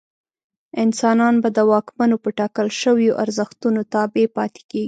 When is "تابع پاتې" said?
3.93-4.61